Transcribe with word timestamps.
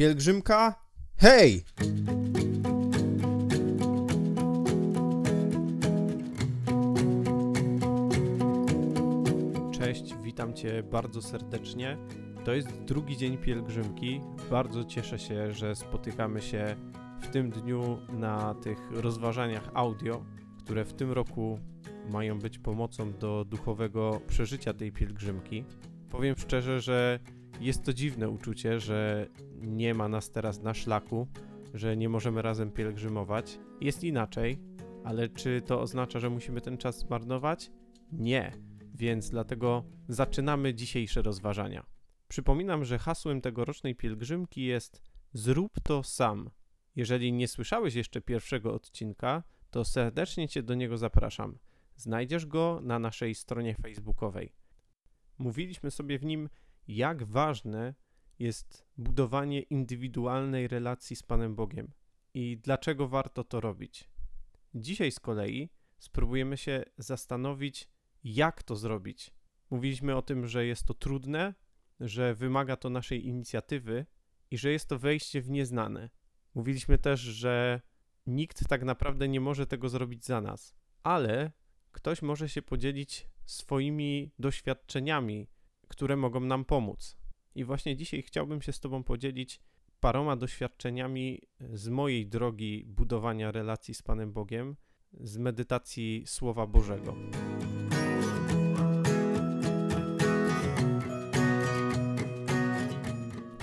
Pielgrzymka? 0.00 0.74
Hej! 1.16 1.64
Cześć, 9.72 10.14
witam 10.22 10.54
Cię 10.54 10.82
bardzo 10.82 11.22
serdecznie. 11.22 11.96
To 12.44 12.52
jest 12.52 12.82
drugi 12.84 13.16
dzień 13.16 13.38
pielgrzymki. 13.38 14.20
Bardzo 14.50 14.84
cieszę 14.84 15.18
się, 15.18 15.52
że 15.52 15.76
spotykamy 15.76 16.42
się 16.42 16.76
w 17.20 17.26
tym 17.26 17.50
dniu 17.50 17.98
na 18.12 18.54
tych 18.54 18.78
rozważaniach 18.90 19.70
audio, 19.74 20.24
które 20.58 20.84
w 20.84 20.92
tym 20.92 21.12
roku 21.12 21.58
mają 22.10 22.38
być 22.38 22.58
pomocą 22.58 23.12
do 23.12 23.44
duchowego 23.44 24.20
przeżycia 24.26 24.74
tej 24.74 24.92
pielgrzymki. 24.92 25.64
Powiem 26.10 26.34
szczerze, 26.38 26.80
że 26.80 27.18
jest 27.60 27.84
to 27.84 27.92
dziwne 27.92 28.28
uczucie, 28.28 28.80
że 28.80 29.28
nie 29.60 29.94
ma 29.94 30.08
nas 30.08 30.30
teraz 30.30 30.62
na 30.62 30.74
szlaku, 30.74 31.28
że 31.74 31.96
nie 31.96 32.08
możemy 32.08 32.42
razem 32.42 32.70
pielgrzymować. 32.70 33.58
Jest 33.80 34.04
inaczej, 34.04 34.58
ale 35.04 35.28
czy 35.28 35.62
to 35.66 35.80
oznacza, 35.80 36.20
że 36.20 36.30
musimy 36.30 36.60
ten 36.60 36.78
czas 36.78 36.98
zmarnować? 36.98 37.70
Nie, 38.12 38.52
więc 38.94 39.30
dlatego 39.30 39.84
zaczynamy 40.08 40.74
dzisiejsze 40.74 41.22
rozważania. 41.22 41.86
Przypominam, 42.28 42.84
że 42.84 42.98
hasłem 42.98 43.40
tegorocznej 43.40 43.94
pielgrzymki 43.94 44.64
jest 44.64 45.02
Zrób 45.32 45.80
to 45.82 46.02
sam. 46.02 46.50
Jeżeli 46.96 47.32
nie 47.32 47.48
słyszałeś 47.48 47.94
jeszcze 47.94 48.20
pierwszego 48.20 48.74
odcinka, 48.74 49.42
to 49.70 49.84
serdecznie 49.84 50.48
Cię 50.48 50.62
do 50.62 50.74
niego 50.74 50.98
zapraszam. 50.98 51.58
Znajdziesz 51.96 52.46
go 52.46 52.80
na 52.82 52.98
naszej 52.98 53.34
stronie 53.34 53.74
facebookowej. 53.74 54.52
Mówiliśmy 55.38 55.90
sobie 55.90 56.18
w 56.18 56.24
nim, 56.24 56.48
jak 56.88 57.22
ważne 57.24 57.94
jest 58.38 58.86
budowanie 58.96 59.60
indywidualnej 59.60 60.68
relacji 60.68 61.16
z 61.16 61.22
Panem 61.22 61.54
Bogiem 61.54 61.92
i 62.34 62.58
dlaczego 62.58 63.08
warto 63.08 63.44
to 63.44 63.60
robić. 63.60 64.10
Dzisiaj 64.74 65.12
z 65.12 65.20
kolei 65.20 65.70
spróbujemy 65.98 66.56
się 66.56 66.84
zastanowić, 66.98 67.88
jak 68.24 68.62
to 68.62 68.76
zrobić. 68.76 69.34
Mówiliśmy 69.70 70.16
o 70.16 70.22
tym, 70.22 70.46
że 70.46 70.66
jest 70.66 70.84
to 70.86 70.94
trudne, 70.94 71.54
że 72.00 72.34
wymaga 72.34 72.76
to 72.76 72.90
naszej 72.90 73.26
inicjatywy 73.26 74.06
i 74.50 74.58
że 74.58 74.70
jest 74.70 74.88
to 74.88 74.98
wejście 74.98 75.42
w 75.42 75.50
nieznane. 75.50 76.10
Mówiliśmy 76.54 76.98
też, 76.98 77.20
że 77.20 77.80
nikt 78.26 78.68
tak 78.68 78.82
naprawdę 78.82 79.28
nie 79.28 79.40
może 79.40 79.66
tego 79.66 79.88
zrobić 79.88 80.24
za 80.24 80.40
nas, 80.40 80.74
ale 81.02 81.52
ktoś 81.92 82.22
może 82.22 82.48
się 82.48 82.62
podzielić 82.62 83.28
swoimi 83.44 84.32
doświadczeniami, 84.38 85.48
które 85.90 86.16
mogą 86.16 86.40
nam 86.40 86.64
pomóc. 86.64 87.16
I 87.54 87.64
właśnie 87.64 87.96
dzisiaj 87.96 88.22
chciałbym 88.22 88.62
się 88.62 88.72
z 88.72 88.80
Tobą 88.80 89.04
podzielić 89.04 89.60
paroma 90.00 90.36
doświadczeniami 90.36 91.40
z 91.72 91.88
mojej 91.88 92.26
drogi 92.26 92.84
budowania 92.86 93.52
relacji 93.52 93.94
z 93.94 94.02
Panem 94.02 94.32
Bogiem, 94.32 94.76
z 95.12 95.36
medytacji 95.36 96.22
Słowa 96.26 96.66
Bożego. 96.66 97.16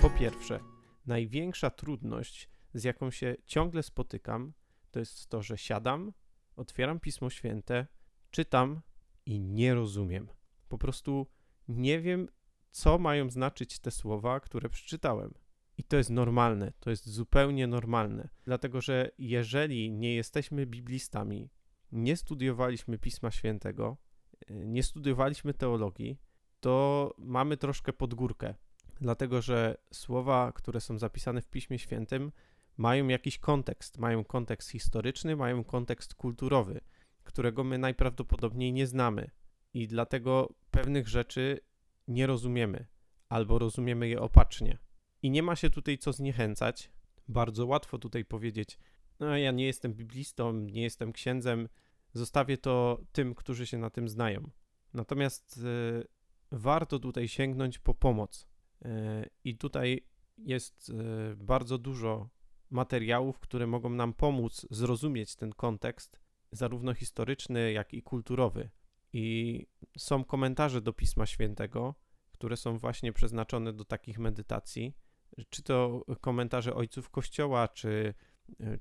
Po 0.01 0.09
pierwsze, 0.09 0.59
największa 1.05 1.69
trudność, 1.69 2.49
z 2.73 2.83
jaką 2.83 3.11
się 3.11 3.35
ciągle 3.45 3.83
spotykam, 3.83 4.53
to 4.91 4.99
jest 4.99 5.27
to, 5.27 5.41
że 5.41 5.57
siadam, 5.57 6.13
otwieram 6.55 6.99
Pismo 6.99 7.29
Święte, 7.29 7.87
czytam 8.31 8.81
i 9.25 9.39
nie 9.39 9.73
rozumiem. 9.73 10.27
Po 10.69 10.77
prostu 10.77 11.27
nie 11.67 12.01
wiem, 12.01 12.27
co 12.71 12.97
mają 12.97 13.29
znaczyć 13.29 13.79
te 13.79 13.91
słowa, 13.91 14.39
które 14.39 14.69
przeczytałem. 14.69 15.33
I 15.77 15.83
to 15.83 15.97
jest 15.97 16.09
normalne, 16.09 16.73
to 16.79 16.89
jest 16.89 17.09
zupełnie 17.09 17.67
normalne, 17.67 18.29
dlatego 18.45 18.81
że 18.81 19.11
jeżeli 19.17 19.91
nie 19.91 20.15
jesteśmy 20.15 20.65
biblistami, 20.65 21.49
nie 21.91 22.17
studiowaliśmy 22.17 22.97
Pisma 22.97 23.31
Świętego, 23.31 23.97
nie 24.49 24.83
studiowaliśmy 24.83 25.53
teologii, 25.53 26.17
to 26.59 27.13
mamy 27.17 27.57
troszkę 27.57 27.93
podgórkę, 27.93 28.55
dlatego 29.01 29.41
że 29.41 29.77
słowa, 29.93 30.51
które 30.55 30.81
są 30.81 30.97
zapisane 30.97 31.41
w 31.41 31.49
Piśmie 31.49 31.79
Świętym, 31.79 32.31
mają 32.77 33.07
jakiś 33.07 33.39
kontekst, 33.39 33.97
mają 33.97 34.23
kontekst 34.23 34.69
historyczny, 34.69 35.35
mają 35.35 35.63
kontekst 35.63 36.13
kulturowy, 36.13 36.81
którego 37.23 37.63
my 37.63 37.77
najprawdopodobniej 37.77 38.73
nie 38.73 38.87
znamy. 38.87 39.29
I 39.73 39.87
dlatego 39.87 40.53
pewnych 40.71 41.07
rzeczy 41.07 41.59
nie 42.07 42.27
rozumiemy, 42.27 42.85
albo 43.29 43.59
rozumiemy 43.59 44.07
je 44.07 44.21
opacznie. 44.21 44.77
I 45.21 45.29
nie 45.29 45.43
ma 45.43 45.55
się 45.55 45.69
tutaj 45.69 45.97
co 45.97 46.13
zniechęcać. 46.13 46.91
Bardzo 47.27 47.65
łatwo 47.65 47.97
tutaj 47.97 48.25
powiedzieć: 48.25 48.79
No, 49.19 49.37
ja 49.37 49.51
nie 49.51 49.65
jestem 49.65 49.93
biblistą, 49.93 50.53
nie 50.53 50.81
jestem 50.81 51.13
księdzem, 51.13 51.69
zostawię 52.13 52.57
to 52.57 53.01
tym, 53.11 53.35
którzy 53.35 53.67
się 53.67 53.77
na 53.77 53.89
tym 53.89 54.09
znają. 54.09 54.49
Natomiast 54.93 55.57
y, 55.57 56.07
warto 56.51 56.99
tutaj 56.99 57.27
sięgnąć 57.27 57.79
po 57.79 57.93
pomoc. 57.93 58.47
Y, 58.85 58.89
I 59.43 59.57
tutaj 59.57 60.07
jest 60.37 60.89
y, 60.89 60.93
bardzo 61.35 61.77
dużo 61.77 62.29
materiałów, 62.69 63.39
które 63.39 63.67
mogą 63.67 63.89
nam 63.89 64.13
pomóc 64.13 64.67
zrozumieć 64.71 65.35
ten 65.35 65.53
kontekst, 65.53 66.19
zarówno 66.51 66.93
historyczny, 66.93 67.71
jak 67.71 67.93
i 67.93 68.03
kulturowy. 68.03 68.69
I 69.13 69.65
są 69.97 70.23
komentarze 70.23 70.81
do 70.81 70.93
Pisma 70.93 71.25
Świętego, 71.25 71.95
które 72.31 72.57
są 72.57 72.77
właśnie 72.77 73.13
przeznaczone 73.13 73.73
do 73.73 73.85
takich 73.85 74.19
medytacji. 74.19 74.93
Czy 75.49 75.63
to 75.63 76.05
komentarze 76.21 76.75
ojców 76.75 77.09
Kościoła, 77.09 77.67
czy, 77.67 78.13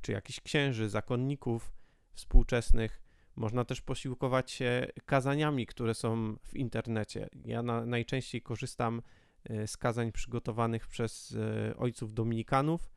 czy 0.01 0.13
jakichś 0.13 0.41
księży, 0.41 0.89
zakonników 0.89 1.73
współczesnych. 2.13 3.03
Można 3.37 3.65
też 3.65 3.81
posiłkować 3.81 4.51
się 4.51 4.87
kazaniami, 5.07 5.67
które 5.67 5.95
są 5.95 6.37
w 6.43 6.55
internecie. 6.55 7.29
Ja 7.45 7.63
na, 7.63 7.87
najczęściej 7.87 8.43
korzystam 8.43 9.03
e, 9.45 9.67
z 9.67 9.77
kazań 9.77 10.13
przygotowanych 10.13 10.87
przez 10.87 11.37
e, 11.71 11.77
ojców 11.77 12.15
dominikanów. 12.15 12.93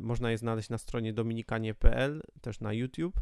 Można 0.00 0.30
je 0.30 0.38
znaleźć 0.38 0.70
na 0.70 0.78
stronie 0.78 1.12
dominikanie.pl, 1.12 2.22
też 2.40 2.60
na 2.60 2.72
YouTube. 2.72 3.20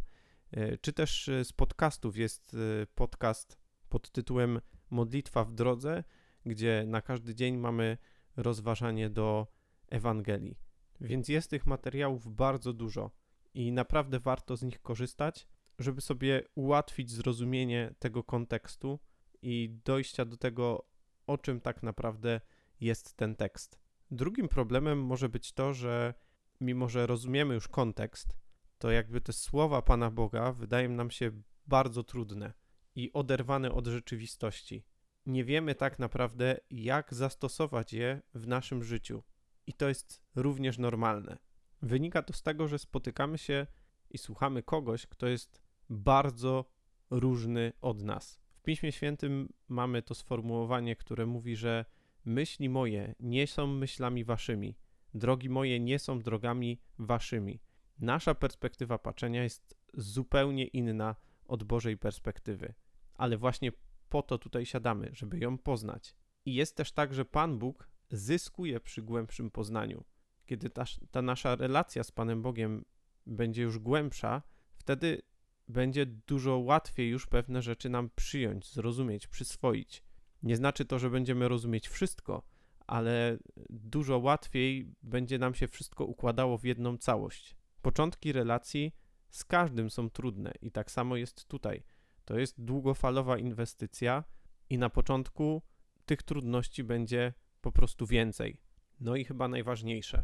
E, 0.50 0.78
czy 0.78 0.93
też 0.93 1.28
e, 1.28 1.44
z 1.44 1.53
podcastów 1.53 2.16
jest 2.16 2.55
e, 2.83 2.87
podcast 2.87 3.59
pod 3.88 4.11
tytułem 4.11 4.61
Modlitwa 4.91 5.44
w 5.44 5.53
drodze, 5.53 6.05
gdzie 6.47 6.84
na 6.87 7.03
każdy 7.03 7.34
dzień 7.34 7.56
mamy 7.56 7.99
rozważanie 8.37 9.11
do 9.11 9.47
Ewangelii. 9.88 10.59
Więc 11.00 11.28
jest 11.28 11.50
tych 11.50 11.66
materiałów 11.66 12.34
bardzo 12.34 12.72
dużo 12.72 13.11
i 13.55 13.72
naprawdę 13.72 14.21
warto 14.21 14.56
z 14.56 14.62
nich 14.62 14.83
korzystać, 14.83 15.49
żeby 15.78 16.00
sobie 16.00 16.43
ułatwić 16.55 17.11
zrozumienie 17.11 17.94
tego 17.99 18.25
kontekstu 18.25 18.99
i 19.43 19.81
dojścia 19.84 20.25
do 20.25 20.37
tego, 20.37 20.87
o 21.27 21.38
czym 21.38 21.61
tak 21.61 21.82
naprawdę 21.82 22.41
jest 22.81 23.15
ten 23.17 23.37
tekst. 23.37 23.78
Drugim 24.11 24.49
problemem 24.49 25.05
może 25.05 25.28
być 25.28 25.53
to, 25.53 25.75
że 25.75 26.15
mimo 26.61 26.88
że 26.88 27.06
rozumiemy 27.06 27.55
już 27.55 27.69
kontekst, 27.69 28.37
to 28.80 28.91
jakby 28.91 29.20
te 29.20 29.32
słowa 29.32 29.82
Pana 29.82 30.10
Boga 30.10 30.52
wydają 30.52 30.91
nam 30.91 31.10
się 31.10 31.30
bardzo 31.66 32.04
trudne 32.04 32.52
i 32.94 33.12
oderwane 33.12 33.72
od 33.72 33.86
rzeczywistości. 33.86 34.84
Nie 35.26 35.44
wiemy 35.44 35.74
tak 35.74 35.98
naprawdę, 35.98 36.56
jak 36.70 37.14
zastosować 37.14 37.92
je 37.92 38.22
w 38.34 38.46
naszym 38.46 38.84
życiu. 38.84 39.22
I 39.66 39.72
to 39.72 39.88
jest 39.88 40.22
również 40.34 40.78
normalne. 40.78 41.38
Wynika 41.82 42.22
to 42.22 42.32
z 42.32 42.42
tego, 42.42 42.69
że 42.69 42.78
spotykamy 42.78 43.38
się 43.38 43.66
i 44.10 44.19
słuchamy 44.19 44.62
kogoś, 44.62 45.06
kto 45.06 45.26
jest 45.26 45.62
bardzo 45.90 46.64
różny 47.10 47.72
od 47.80 48.02
nas. 48.02 48.40
W 48.54 48.62
Piśmie 48.62 48.92
Świętym 48.92 49.52
mamy 49.69 50.02
to 50.02 50.14
sformułowanie, 50.14 50.96
które 50.96 51.26
mówi, 51.26 51.56
że 51.56 51.84
myśli 52.24 52.69
moje 52.69 53.14
nie 53.20 53.46
są 53.46 53.66
myślami 53.66 54.24
waszymi, 54.24 54.76
drogi 55.14 55.48
moje 55.48 55.80
nie 55.80 55.98
są 55.98 56.20
drogami 56.20 56.81
waszymi 56.99 57.60
nasza 58.00 58.35
perspektywa 58.35 58.99
patrzenia 58.99 59.43
jest 59.43 59.75
zupełnie 59.94 60.67
inna 60.67 61.17
od 61.44 61.64
Bożej 61.64 61.99
perspektywy. 61.99 62.75
Ale 63.14 63.37
właśnie 63.37 63.73
po 64.08 64.23
to 64.23 64.38
tutaj 64.38 64.67
siadamy, 64.67 65.11
żeby 65.12 65.38
ją 65.38 65.58
poznać. 65.58 66.17
I 66.44 66.55
jest 66.55 66.76
też 66.76 66.93
tak, 66.93 67.14
że 67.14 67.25
Pan 67.25 67.58
Bóg 67.58 67.88
zyskuje 68.11 68.81
przy 68.81 69.02
głębszym 69.02 69.50
poznaniu. 69.50 70.05
Kiedy 70.47 70.70
ta, 70.70 70.85
ta 71.11 71.23
nasza 71.23 71.56
relacja 71.56 72.05
z 72.05 72.12
Panem 72.12 72.43
Bogiem 72.43 72.85
będzie 73.26 73.62
już 73.62 73.79
głębsza, 73.79 74.43
wtedy 74.75 75.23
będzie 75.69 76.06
dużo 76.06 76.58
łatwiej 76.58 77.11
już 77.11 77.26
pewne 77.26 77.62
rzeczy 77.62 77.88
nam 77.88 78.11
przyjąć, 78.17 78.73
zrozumieć, 78.73 79.26
przyswoić. 79.26 80.05
Nie 80.43 80.56
znaczy 80.56 80.85
to, 80.85 80.99
że 80.99 81.11
będziemy 81.11 81.49
rozumieć 81.49 81.88
wszystko, 81.88 82.43
ale 82.87 83.38
dużo 83.70 84.19
łatwiej 84.19 84.94
będzie 85.03 85.38
nam 85.38 85.55
się 85.55 85.69
wszystko 85.69 86.05
układało 86.05 86.58
w 86.58 86.64
jedną 86.64 86.96
całość. 86.96 87.56
Początki 87.82 88.32
relacji 88.32 88.94
z 89.31 89.44
każdym 89.44 89.91
są 89.91 90.11
trudne 90.11 90.53
i 90.61 90.71
tak 90.71 90.91
samo 90.91 91.17
jest 91.17 91.44
tutaj. 91.44 91.82
To 92.25 92.38
jest 92.38 92.65
długofalowa 92.65 93.38
inwestycja 93.38 94.25
i 94.71 94.79
na 94.79 94.91
początku 94.91 95.62
tych 96.06 96.23
trudności 96.23 96.85
będzie 96.85 97.32
po 97.61 97.73
prostu 97.73 98.06
więcej. 98.06 98.61
No 99.00 99.17
i 99.17 99.25
chyba 99.25 99.49
najważniejsze. 99.49 100.23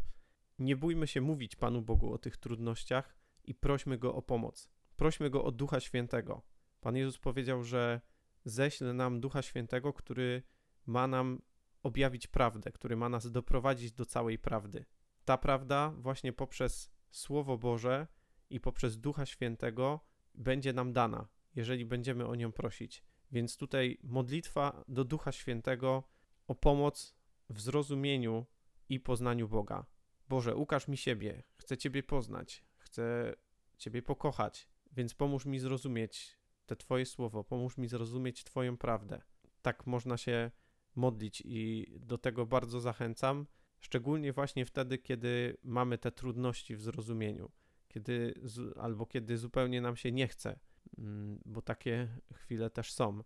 nie 0.59 0.75
bójmy 0.75 1.07
się 1.07 1.21
mówić 1.21 1.55
Panu 1.55 1.81
Bogu 1.81 2.13
o 2.13 2.17
tych 2.17 2.37
trudnościach 2.37 3.17
i 3.43 3.55
prośmy 3.55 3.97
Go 3.97 4.15
o 4.15 4.21
pomoc. 4.21 4.69
Prośmy 4.95 5.29
Go 5.29 5.43
o 5.43 5.51
Ducha 5.51 5.79
Świętego. 5.79 6.41
Pan 6.81 6.95
Jezus 6.95 7.17
powiedział, 7.17 7.63
że 7.63 8.01
ześle 8.45 8.93
nam 8.93 9.21
Ducha 9.21 9.41
Świętego, 9.41 9.93
który 9.93 10.43
ma 10.85 11.07
nam 11.07 11.41
objawić 11.83 12.27
prawdę, 12.27 12.71
który 12.71 12.95
ma 12.95 13.09
nas 13.09 13.31
doprowadzić 13.31 13.91
do 13.91 14.05
całej 14.05 14.39
prawdy. 14.39 14.85
Ta 15.25 15.37
prawda 15.37 15.93
właśnie 15.97 16.33
poprzez 16.33 16.96
Słowo 17.17 17.57
Boże 17.57 18.07
i 18.49 18.59
poprzez 18.59 18.99
Ducha 18.99 19.25
Świętego 19.25 19.99
będzie 20.35 20.73
nam 20.73 20.93
dana, 20.93 21.27
jeżeli 21.55 21.85
będziemy 21.85 22.27
o 22.27 22.35
nią 22.35 22.51
prosić. 22.51 23.03
Więc 23.31 23.57
tutaj 23.57 23.97
modlitwa 24.03 24.83
do 24.87 25.03
Ducha 25.05 25.31
Świętego 25.31 26.03
o 26.47 26.55
pomoc 26.55 27.15
w 27.49 27.61
zrozumieniu 27.61 28.45
i 28.89 28.99
poznaniu 28.99 29.47
Boga. 29.47 29.85
Boże, 30.29 30.55
ukaż 30.55 30.87
mi 30.87 30.97
siebie, 30.97 31.43
chcę 31.55 31.77
Ciebie 31.77 32.03
poznać, 32.03 32.63
chcę 32.77 33.35
Ciebie 33.77 34.01
pokochać, 34.01 34.69
więc 34.91 35.13
pomóż 35.13 35.45
mi 35.45 35.59
zrozumieć 35.59 36.37
te 36.65 36.75
Twoje 36.75 37.05
słowo, 37.05 37.43
pomóż 37.43 37.77
mi 37.77 37.87
zrozumieć 37.87 38.43
Twoją 38.43 38.77
prawdę. 38.77 39.21
Tak 39.61 39.87
można 39.87 40.17
się 40.17 40.51
modlić 40.95 41.41
i 41.45 41.85
do 41.99 42.17
tego 42.17 42.45
bardzo 42.45 42.79
zachęcam, 42.79 43.47
szczególnie 43.79 44.33
właśnie 44.33 44.65
wtedy, 44.65 44.97
kiedy 44.97 45.57
mamy 45.63 45.97
te 45.97 46.11
trudności 46.11 46.75
w 46.75 46.81
zrozumieniu, 46.81 47.51
kiedy 47.87 48.33
albo 48.79 49.05
kiedy 49.05 49.37
zupełnie 49.37 49.81
nam 49.81 49.95
się 49.95 50.11
nie 50.11 50.27
chce, 50.27 50.59
mm, 50.97 51.39
bo 51.45 51.61
takie 51.61 52.07
chwile 52.33 52.69
też 52.69 52.91
są. 52.91 53.23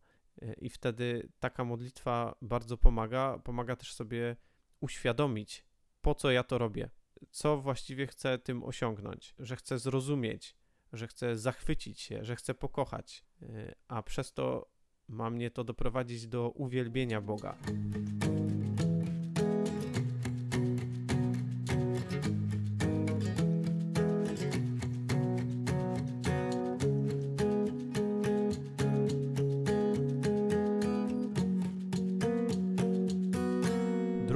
I 0.58 0.70
wtedy 0.70 1.30
taka 1.40 1.64
modlitwa 1.64 2.36
bardzo 2.42 2.78
pomaga. 2.78 3.40
Pomaga 3.44 3.76
też 3.76 3.94
sobie 3.94 4.36
uświadomić, 4.80 5.66
po 6.02 6.16
co 6.16 6.32
ja 6.32 6.44
to 6.44 6.58
robię, 6.58 6.90
co 7.32 7.58
właściwie 7.58 8.08
chcę 8.08 8.40
tym 8.40 8.64
osiągnąć, 8.64 9.36
że 9.40 9.56
chcę 9.56 9.80
zrozumieć, 9.80 10.56
że 10.94 11.08
chcę 11.08 11.38
zachwycić 11.38 12.00
się, 12.00 12.26
że 12.26 12.36
chcę 12.36 12.54
pokochać, 12.54 13.26
a 13.88 14.04
przez 14.04 14.34
to 14.34 14.72
ma 15.08 15.30
mnie 15.30 15.52
to 15.52 15.64
doprowadzić 15.64 16.28
do 16.28 16.50
uwielbienia 16.50 17.22
Boga. 17.22 17.58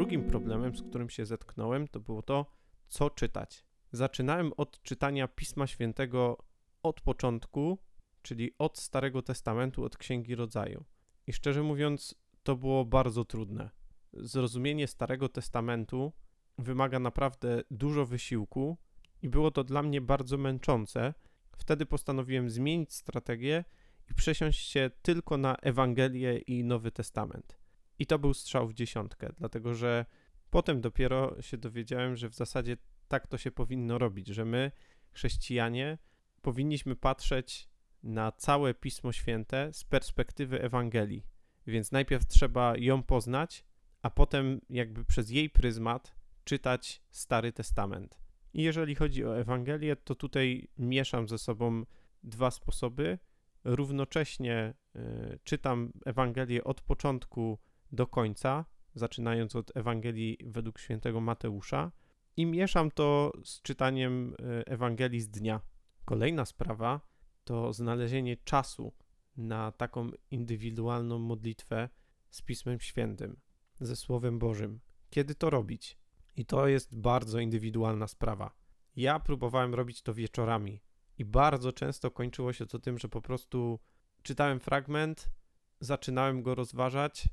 Drugim 0.05 0.29
problemem, 0.29 0.75
z 0.75 0.81
którym 0.81 1.09
się 1.09 1.25
zetknąłem, 1.25 1.87
to 1.87 1.99
było 1.99 2.21
to, 2.21 2.45
co 2.87 3.09
czytać. 3.09 3.65
Zaczynałem 3.91 4.53
od 4.57 4.81
czytania 4.81 5.27
Pisma 5.27 5.67
Świętego 5.67 6.37
od 6.83 7.01
początku, 7.01 7.77
czyli 8.21 8.51
od 8.59 8.77
Starego 8.77 9.21
Testamentu, 9.21 9.83
od 9.83 9.97
Księgi 9.97 10.35
Rodzaju. 10.35 10.85
I 11.27 11.33
szczerze 11.33 11.63
mówiąc, 11.63 12.15
to 12.43 12.55
było 12.55 12.85
bardzo 12.85 13.25
trudne. 13.25 13.69
Zrozumienie 14.13 14.87
Starego 14.87 15.29
Testamentu 15.29 16.11
wymaga 16.57 16.99
naprawdę 16.99 17.63
dużo 17.71 18.05
wysiłku 18.05 18.77
i 19.21 19.29
było 19.29 19.51
to 19.51 19.63
dla 19.63 19.83
mnie 19.83 20.01
bardzo 20.01 20.37
męczące. 20.37 21.13
Wtedy 21.57 21.85
postanowiłem 21.85 22.49
zmienić 22.49 22.93
strategię 22.93 23.63
i 24.11 24.13
przesiąść 24.13 24.69
się 24.69 24.91
tylko 25.01 25.37
na 25.37 25.55
Ewangelię 25.55 26.37
i 26.37 26.63
Nowy 26.63 26.91
Testament. 26.91 27.64
I 27.99 28.05
to 28.05 28.19
był 28.19 28.33
strzał 28.33 28.67
w 28.67 28.73
dziesiątkę, 28.73 29.33
dlatego 29.37 29.73
że 29.73 30.05
potem 30.49 30.81
dopiero 30.81 31.41
się 31.41 31.57
dowiedziałem, 31.57 32.15
że 32.15 32.29
w 32.29 32.35
zasadzie 32.35 32.77
tak 33.07 33.27
to 33.27 33.37
się 33.37 33.51
powinno 33.51 33.97
robić, 33.97 34.27
że 34.27 34.45
my, 34.45 34.71
chrześcijanie, 35.11 35.97
powinniśmy 36.41 36.95
patrzeć 36.95 37.69
na 38.03 38.31
całe 38.31 38.73
Pismo 38.73 39.11
Święte 39.11 39.73
z 39.73 39.83
perspektywy 39.83 40.61
Ewangelii. 40.61 41.23
Więc 41.67 41.91
najpierw 41.91 42.27
trzeba 42.27 42.77
ją 42.77 43.03
poznać, 43.03 43.65
a 44.01 44.09
potem 44.09 44.61
jakby 44.69 45.05
przez 45.05 45.29
jej 45.29 45.49
pryzmat 45.49 46.15
czytać 46.43 47.01
Stary 47.11 47.53
Testament. 47.53 48.19
I 48.53 48.63
jeżeli 48.63 48.95
chodzi 48.95 49.25
o 49.25 49.39
Ewangelię, 49.39 49.95
to 49.95 50.15
tutaj 50.15 50.67
mieszam 50.77 51.27
ze 51.27 51.37
sobą 51.37 51.85
dwa 52.23 52.51
sposoby. 52.51 53.19
Równocześnie 53.63 54.73
y, 54.95 55.39
czytam 55.43 55.91
Ewangelię 56.05 56.63
od 56.63 56.81
początku 56.81 57.59
do 57.91 58.07
końca, 58.07 58.65
zaczynając 58.95 59.55
od 59.55 59.77
Ewangelii 59.77 60.37
według 60.45 60.79
świętego 60.79 61.21
Mateusza, 61.21 61.91
i 62.37 62.45
mieszam 62.45 62.91
to 62.91 63.31
z 63.43 63.61
czytaniem 63.61 64.33
y, 64.33 64.65
Ewangelii 64.65 65.21
z 65.21 65.29
dnia. 65.29 65.61
Kolejna 66.05 66.45
sprawa 66.45 67.01
to 67.43 67.73
znalezienie 67.73 68.37
czasu 68.37 68.93
na 69.37 69.71
taką 69.71 70.11
indywidualną 70.31 71.19
modlitwę 71.19 71.89
z 72.29 72.41
Pismem 72.41 72.79
Świętym, 72.79 73.39
ze 73.79 73.95
Słowem 73.95 74.39
Bożym. 74.39 74.79
Kiedy 75.09 75.35
to 75.35 75.49
robić? 75.49 75.97
I 76.35 76.45
to 76.45 76.67
jest 76.67 76.99
bardzo 76.99 77.39
indywidualna 77.39 78.07
sprawa. 78.07 78.55
Ja 78.95 79.19
próbowałem 79.19 79.75
robić 79.75 80.01
to 80.01 80.13
wieczorami 80.13 80.81
i 81.17 81.25
bardzo 81.25 81.73
często 81.73 82.11
kończyło 82.11 82.53
się 82.53 82.65
to 82.65 82.79
tym, 82.79 82.97
że 82.97 83.09
po 83.09 83.21
prostu 83.21 83.79
czytałem 84.23 84.59
fragment, 84.59 85.31
zaczynałem 85.79 86.43
go 86.43 86.55
rozważać, 86.55 87.29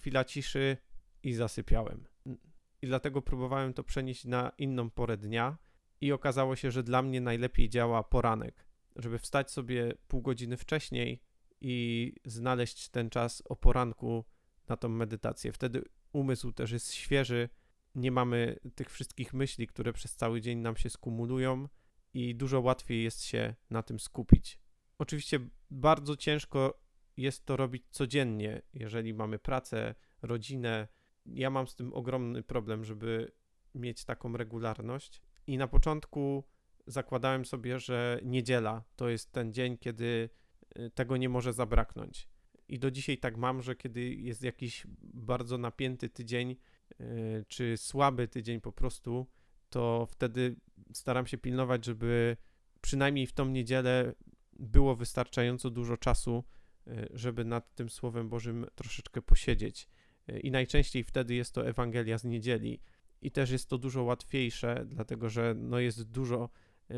chwila 0.00 0.24
ciszy 0.24 0.76
i 1.22 1.32
zasypiałem. 1.32 2.06
I 2.82 2.86
dlatego 2.86 3.22
próbowałem 3.22 3.74
to 3.74 3.84
przenieść 3.84 4.24
na 4.24 4.52
inną 4.58 4.90
porę 4.90 5.16
dnia 5.16 5.58
i 6.00 6.12
okazało 6.12 6.56
się, 6.56 6.70
że 6.70 6.82
dla 6.82 7.02
mnie 7.02 7.20
najlepiej 7.20 7.68
działa 7.68 8.02
poranek 8.02 8.70
żeby 8.96 9.18
wstać 9.18 9.50
sobie 9.50 9.92
pół 10.08 10.22
godziny 10.22 10.56
wcześniej 10.56 11.22
i 11.60 12.14
znaleźć 12.24 12.88
ten 12.88 13.10
czas 13.10 13.42
o 13.44 13.56
poranku 13.56 14.24
na 14.68 14.76
tą 14.76 14.88
medytację. 14.88 15.52
Wtedy 15.52 15.84
umysł 16.12 16.52
też 16.52 16.70
jest 16.70 16.92
świeży, 16.92 17.48
nie 17.94 18.10
mamy 18.10 18.56
tych 18.74 18.90
wszystkich 18.90 19.34
myśli, 19.34 19.66
które 19.66 19.92
przez 19.92 20.16
cały 20.16 20.40
dzień 20.40 20.58
nam 20.58 20.76
się 20.76 20.90
skumulują 20.90 21.68
i 22.14 22.34
dużo 22.34 22.60
łatwiej 22.60 23.02
jest 23.02 23.24
się 23.24 23.54
na 23.70 23.82
tym 23.82 24.00
skupić. 24.00 24.58
Oczywiście 24.98 25.40
bardzo 25.70 26.16
ciężko 26.16 26.82
jest 27.20 27.46
to 27.46 27.56
robić 27.56 27.84
codziennie, 27.90 28.62
jeżeli 28.74 29.14
mamy 29.14 29.38
pracę, 29.38 29.94
rodzinę. 30.22 30.88
Ja 31.26 31.50
mam 31.50 31.66
z 31.66 31.74
tym 31.74 31.92
ogromny 31.92 32.42
problem, 32.42 32.84
żeby 32.84 33.32
mieć 33.74 34.04
taką 34.04 34.36
regularność. 34.36 35.22
I 35.46 35.58
na 35.58 35.68
początku 35.68 36.44
zakładałem 36.86 37.44
sobie, 37.44 37.78
że 37.78 38.20
niedziela 38.22 38.84
to 38.96 39.08
jest 39.08 39.32
ten 39.32 39.52
dzień, 39.52 39.78
kiedy 39.78 40.30
y, 40.78 40.90
tego 40.90 41.16
nie 41.16 41.28
może 41.28 41.52
zabraknąć. 41.52 42.28
I 42.68 42.78
do 42.78 42.90
dzisiaj 42.90 43.18
tak 43.18 43.36
mam, 43.36 43.62
że 43.62 43.76
kiedy 43.76 44.14
jest 44.14 44.42
jakiś 44.42 44.86
bardzo 45.02 45.58
napięty 45.58 46.08
tydzień, 46.08 46.56
y, 47.00 47.44
czy 47.48 47.76
słaby 47.76 48.28
tydzień 48.28 48.60
po 48.60 48.72
prostu, 48.72 49.26
to 49.70 50.06
wtedy 50.10 50.56
staram 50.92 51.26
się 51.26 51.38
pilnować, 51.38 51.84
żeby 51.84 52.36
przynajmniej 52.80 53.26
w 53.26 53.32
tą 53.32 53.46
niedzielę 53.46 54.14
było 54.52 54.96
wystarczająco 54.96 55.70
dużo 55.70 55.96
czasu, 55.96 56.44
żeby 57.10 57.44
nad 57.44 57.74
tym 57.74 57.90
Słowem 57.90 58.28
Bożym 58.28 58.66
troszeczkę 58.74 59.22
posiedzieć. 59.22 59.88
I 60.42 60.50
najczęściej 60.50 61.04
wtedy 61.04 61.34
jest 61.34 61.54
to 61.54 61.66
Ewangelia 61.66 62.18
z 62.18 62.24
niedzieli. 62.24 62.80
I 63.22 63.30
też 63.30 63.50
jest 63.50 63.68
to 63.68 63.78
dużo 63.78 64.02
łatwiejsze, 64.02 64.84
dlatego 64.86 65.28
że 65.28 65.54
no 65.56 65.78
jest 65.78 66.02
dużo 66.02 66.48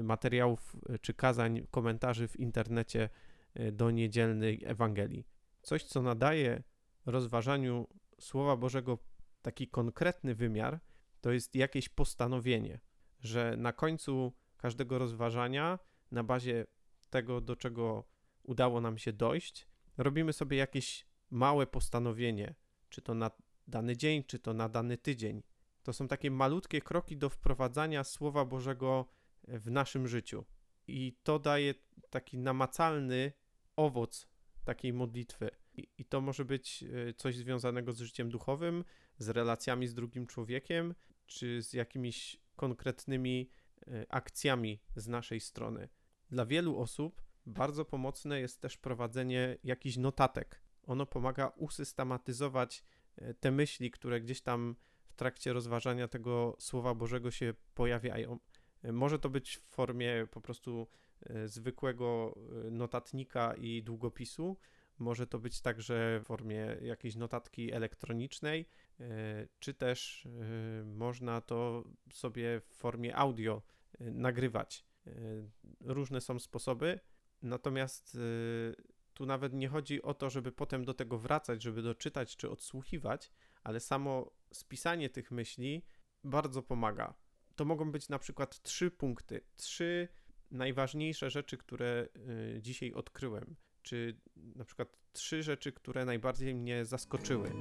materiałów 0.02 0.76
e, 0.88 0.99
czy 0.99 1.14
kazań, 1.14 1.66
komentarzy 1.70 2.28
w 2.28 2.40
internecie 2.40 3.08
e, 3.54 3.72
do 3.72 3.90
niedzielnej 3.90 4.62
Ewangelii. 4.64 5.26
Coś, 5.62 5.84
co 5.84 6.02
nadaje 6.02 6.62
rozważaniu 7.06 7.88
Słowa 8.20 8.56
Bożego 8.56 8.99
taki 9.42 9.68
konkretny 9.68 10.34
wymiar, 10.34 10.80
to 11.20 11.32
jest 11.32 11.54
jakieś 11.54 11.88
postanowienie, 11.88 12.80
że 13.20 13.54
na 13.56 13.72
końcu 13.72 14.32
każdego 14.56 14.99
rozważania, 14.99 15.78
na 16.11 16.25
bazie 16.25 16.66
tego, 17.11 17.40
do 17.40 17.56
czego 17.56 18.04
udało 18.42 18.80
nam 18.80 18.99
się 18.99 19.12
dojść, 19.12 19.66
robimy 19.96 20.32
sobie 20.32 20.56
jakieś 20.56 21.06
małe 21.30 21.66
postanowienie, 21.66 22.54
czy 22.88 23.02
to 23.02 23.14
na 23.14 23.30
dany 23.66 23.96
dzień, 23.96 24.25
czy 24.25 24.38
to 24.38 24.54
na 24.54 24.68
dany 24.68 24.99
tydzień. 24.99 25.42
To 25.82 25.92
są 25.92 26.08
takie 26.08 26.30
malutkie 26.30 26.80
kroki 26.80 27.16
do 27.16 27.28
wprowadzania 27.28 28.04
Słowa 28.04 28.44
Bożego 28.44 29.08
w 29.49 29.70
naszym 29.70 30.08
życiu. 30.08 30.44
I 30.87 31.16
to 31.22 31.38
daje 31.38 31.75
taki 32.11 32.38
namacalny 32.38 33.32
owoc 33.76 34.28
takiej 34.64 34.92
modlitwy. 34.92 35.50
I, 35.75 35.88
I, 35.99 36.04
to 36.04 36.20
może 36.20 36.44
być 36.44 36.84
e, 37.08 37.14
coś 37.14 37.37
związanego 37.37 37.92
z 37.92 38.00
życiem 38.00 38.30
duchowym, 38.30 38.84
z 39.18 39.28
relacjami 39.28 39.87
z 39.87 39.94
drugim 39.94 40.26
człowiekiem, 40.26 40.94
czy 41.26 41.62
z 41.62 41.72
jakimiś 41.72 42.40
konkretnymi 42.56 43.50
e, 43.87 44.06
akcjami 44.08 44.80
z 44.96 45.08
naszej 45.08 45.40
strony. 45.40 45.88
Dla 46.30 46.46
wielu 46.46 46.78
osób 46.78 47.22
bardzo 47.46 47.84
pomocne 47.84 48.40
jest 48.40 48.61
też 48.61 48.76
prowadzenie 48.76 49.58
jakichś 49.64 49.96
notatek. 49.96 50.62
Ono 50.87 51.06
pomaga 51.06 51.52
usystematyzować 51.56 52.84
e, 53.16 53.34
te 53.34 53.50
myśli, 53.50 53.90
które 53.90 54.20
gdzieś 54.20 54.40
tam 54.40 54.76
w 55.04 55.14
trakcie 55.14 55.52
rozważania 55.52 56.08
tego 56.08 56.56
Słowa 56.58 56.94
Bożego 56.94 57.30
się 57.30 57.54
pojawiają. 57.75 58.38
Może 58.92 59.18
to 59.18 59.30
być 59.30 59.56
w 59.56 59.62
formie 59.62 60.26
po 60.30 60.40
prostu 60.40 60.87
e, 61.20 61.49
zwykłego 61.49 62.34
e, 62.66 62.70
notatnika 62.70 63.54
i 63.54 63.82
długopisu, 63.82 64.56
może 64.99 65.26
to 65.26 65.38
być 65.38 65.61
także 65.61 66.20
w 66.20 66.26
formie 66.26 66.76
jakiejś 66.82 67.16
notatki 67.16 67.72
elektronicznej, 67.72 68.68
e, 69.00 69.04
czy 69.58 69.75
też 69.75 70.28
można 70.84 71.40
to 71.40 71.84
sobie 72.12 72.61
w 72.61 72.75
formie 72.75 73.16
audio 73.16 73.62
nagrywać. 74.00 74.84
Różne 75.80 76.20
są 76.20 76.38
sposoby, 76.38 77.00
natomiast 77.42 78.18
tu 79.14 79.26
nawet 79.26 79.52
nie 79.52 79.68
chodzi 79.68 80.02
o 80.02 80.14
to, 80.14 80.30
żeby 80.30 80.52
potem 80.52 80.84
do 80.84 80.94
tego 80.94 81.18
wracać, 81.18 81.62
żeby 81.62 81.82
doczytać 81.82 82.37
czy 82.37 82.50
odsłuchiwać, 82.50 83.32
ale 83.62 83.80
samo 83.80 84.30
spisanie 84.52 85.11
tych 85.11 85.30
myśli 85.30 85.84
bardzo 86.25 86.62
pomaga. 86.62 87.14
To 87.56 87.64
mogą 87.64 87.92
być 87.92 88.08
na 88.08 88.18
przykład 88.18 88.62
trzy 88.62 88.90
punkty, 88.90 89.40
trzy 89.56 90.08
najważniejsze 90.50 91.30
rzeczy, 91.30 91.56
które 91.56 92.08
y, 92.56 92.62
dzisiaj 92.62 92.92
odkryłem, 92.92 93.56
czy 93.82 94.20
na 94.37 94.64
przykład 94.64 94.99
trzy 95.12 95.42
rzeczy, 95.42 95.72
które 95.72 96.04
najbardziej 96.04 96.54
mnie 96.54 96.84
zaskoczyły. 96.84 97.52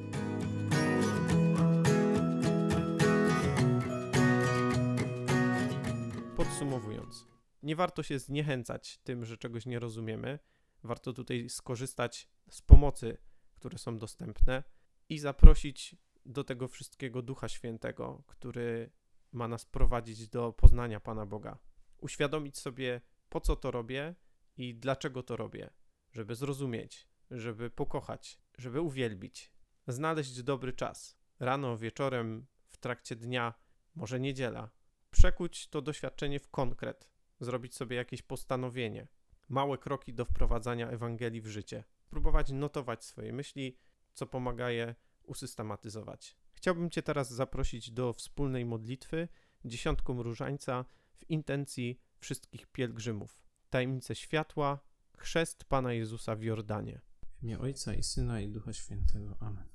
Podsumowując, 6.35 7.27
nie 7.63 7.75
warto 7.75 8.03
się 8.03 8.19
zniechęcać 8.19 8.97
tym, 9.03 9.25
że 9.25 9.37
czegoś 9.37 9.65
nie 9.65 9.79
rozumiemy. 9.79 10.39
Warto 10.83 11.13
tutaj 11.13 11.49
skorzystać 11.49 12.29
z 12.49 12.61
pomocy, 12.61 13.17
które 13.55 13.77
są 13.77 13.97
dostępne 13.97 14.63
i 15.09 15.19
zaprosić 15.19 15.95
do 16.25 16.43
tego 16.43 16.67
wszystkiego 16.67 17.21
Ducha 17.21 17.49
Świętego, 17.49 18.23
który 18.27 18.91
ma 19.31 19.47
nas 19.47 19.65
prowadzić 19.65 20.27
do 20.27 20.53
poznania 20.53 20.99
Pana 20.99 21.25
Boga. 21.25 21.57
Uświadomić 21.97 22.57
sobie, 22.57 23.01
po 23.29 23.41
co 23.41 23.55
to 23.55 23.71
robię 23.71 24.15
i 24.57 24.75
dlaczego 24.75 25.23
to 25.23 25.35
robię, 25.35 25.69
żeby 26.11 26.35
zrozumieć, 26.35 27.07
żeby 27.31 27.69
pokochać, 27.69 28.39
żeby 28.57 28.81
uwielbić, 28.81 29.51
znaleźć 29.87 30.43
dobry 30.43 30.73
czas. 30.73 31.17
Rano, 31.39 31.77
wieczorem, 31.77 32.47
w 32.67 32.77
trakcie 32.77 33.15
dnia, 33.15 33.53
może 33.95 34.19
niedziela. 34.19 34.69
Przekuć 35.11 35.67
to 35.67 35.81
doświadczenie 35.81 36.39
w 36.39 36.49
konkret, 36.49 37.10
zrobić 37.41 37.75
sobie 37.75 37.95
jakieś 37.95 38.21
postanowienie, 38.21 39.07
małe 39.49 39.77
kroki 39.77 40.13
do 40.13 40.25
wprowadzania 40.25 40.89
Ewangelii 40.89 41.41
w 41.41 41.47
życie. 41.47 41.83
Próbować 42.09 42.51
notować 42.51 43.05
swoje 43.05 43.33
myśli, 43.33 43.77
co 44.13 44.27
pomaga 44.27 44.69
je 44.69 44.95
usystematyzować. 45.23 46.35
Chciałbym 46.53 46.89
Cię 46.89 47.03
teraz 47.03 47.33
zaprosić 47.33 47.91
do 47.91 48.13
wspólnej 48.13 48.65
modlitwy 48.65 49.27
dziesiątką 49.65 50.23
różańca 50.23 50.85
w 51.15 51.29
intencji 51.29 51.99
wszystkich 52.19 52.67
pielgrzymów. 52.67 53.43
Tajemnice 53.69 54.15
światła, 54.15 54.79
chrzest 55.17 55.63
Pana 55.63 55.93
Jezusa 55.93 56.35
w 56.35 56.43
Jordanie. 56.43 57.01
W 57.39 57.43
imię 57.43 57.59
Ojca 57.59 57.93
i 57.93 58.03
Syna 58.03 58.41
i 58.41 58.49
Ducha 58.49 58.73
Świętego. 58.73 59.37
Amen. 59.39 59.69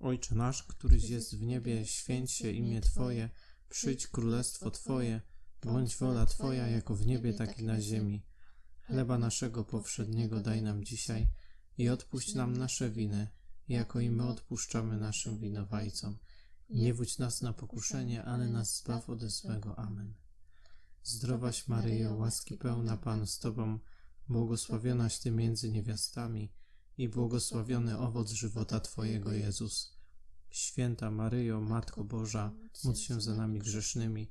Ojcze 0.00 0.34
nasz, 0.34 0.62
któryś 0.62 1.10
jest 1.10 1.38
w 1.38 1.42
niebie, 1.42 1.86
święć 1.86 2.32
się 2.32 2.50
imię 2.50 2.80
Twoje, 2.80 3.30
przyjdź 3.68 4.06
królestwo 4.06 4.70
Twoje, 4.70 5.20
bądź 5.64 5.96
wola 5.96 6.26
Twoja 6.26 6.68
jako 6.68 6.94
w 6.94 7.06
niebie, 7.06 7.34
tak 7.34 7.58
i 7.58 7.64
na 7.64 7.80
ziemi. 7.80 8.22
Chleba 8.86 9.18
naszego 9.18 9.64
powszedniego 9.64 10.40
daj 10.40 10.62
nam 10.62 10.84
dzisiaj 10.84 11.28
i 11.78 11.88
odpuść 11.88 12.34
nam 12.34 12.56
nasze 12.56 12.90
winy, 12.90 13.28
jako 13.68 14.00
i 14.00 14.10
my 14.10 14.28
odpuszczamy 14.28 14.96
naszym 14.96 15.38
winowajcom. 15.38 16.18
Nie 16.70 16.94
wódź 16.94 17.18
nas 17.18 17.42
na 17.42 17.52
pokuszenie, 17.52 18.24
ale 18.24 18.48
nas 18.48 18.78
zbaw 18.78 19.10
ode 19.10 19.30
złego. 19.30 19.78
Amen. 19.78 20.14
Zdrowaś 21.02 21.68
Maryjo, 21.68 22.14
łaski 22.14 22.56
pełna 22.56 22.96
Pan 22.96 23.26
z 23.26 23.38
Tobą, 23.38 23.78
błogosławionaś 24.28 25.18
Ty 25.18 25.30
między 25.30 25.70
niewiastami 25.70 26.52
i 26.98 27.08
błogosławiony 27.08 27.98
owoc 27.98 28.30
żywota 28.30 28.80
Twojego 28.80 29.32
Jezus. 29.32 29.98
Święta 30.50 31.10
Maryjo, 31.10 31.60
Matko 31.60 32.04
Boża, 32.04 32.52
módl 32.84 32.98
się 32.98 33.20
za 33.20 33.34
nami 33.34 33.58
grzesznymi, 33.58 34.30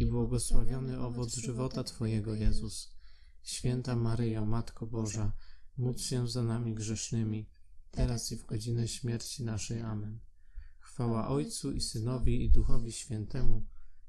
i 0.00 0.06
błogosławiony 0.06 1.00
owoc 1.00 1.34
żywota 1.34 1.84
Twojego 1.84 2.34
Jezus. 2.34 2.94
Święta 3.42 3.96
Maryjo, 3.96 4.46
Matko 4.46 4.86
Boża, 4.86 5.32
módl 5.76 5.98
się 5.98 6.28
za 6.28 6.42
nami 6.42 6.74
grzesznymi, 6.74 7.48
teraz 7.90 8.32
i 8.32 8.36
w 8.36 8.46
godzinę 8.46 8.88
śmierci 8.88 9.44
naszej. 9.44 9.80
Amen. 9.80 10.18
Chwała 10.78 11.28
Ojcu 11.28 11.72
i 11.72 11.80
Synowi 11.80 12.44
i 12.44 12.50
Duchowi 12.50 12.92
Świętemu, 12.92 13.66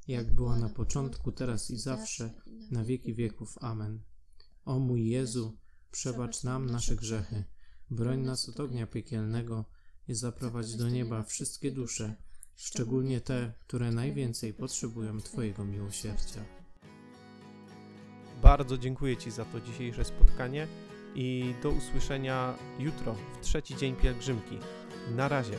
jak 0.07 0.35
była 0.35 0.59
na 0.59 0.69
początku, 0.69 1.31
teraz 1.31 1.71
i 1.71 1.77
zawsze, 1.77 2.33
na 2.71 2.83
wieki 2.83 3.13
wieków. 3.13 3.57
Amen. 3.61 4.03
O 4.65 4.79
mój 4.79 5.07
Jezu, 5.07 5.57
przebacz 5.91 6.43
nam 6.43 6.65
nasze 6.65 6.95
grzechy, 6.95 7.43
broń 7.89 8.21
nas 8.21 8.49
od 8.49 8.59
ognia 8.59 8.87
piekielnego 8.87 9.65
i 10.07 10.13
zaprowadź 10.13 10.75
do 10.75 10.89
nieba 10.89 11.23
wszystkie 11.23 11.71
dusze, 11.71 12.15
szczególnie 12.55 13.21
te, 13.21 13.51
które 13.67 13.91
najwięcej 13.91 14.53
potrzebują 14.53 15.21
Twojego 15.21 15.65
miłosierdzia. 15.65 16.41
Bardzo 18.41 18.77
dziękuję 18.77 19.17
Ci 19.17 19.31
za 19.31 19.45
to 19.45 19.61
dzisiejsze 19.61 20.05
spotkanie 20.05 20.67
i 21.15 21.53
do 21.63 21.69
usłyszenia 21.69 22.57
jutro, 22.79 23.13
w 23.13 23.45
trzeci 23.45 23.75
dzień 23.75 23.95
pielgrzymki. 23.95 24.57
Na 25.15 25.27
razie. 25.27 25.57